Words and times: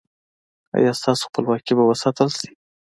ایا 0.75 0.91
ستاسو 0.99 1.23
خپلواکي 1.29 1.73
به 1.77 1.83
وساتل 1.87 2.29
شي؟ 2.39 2.49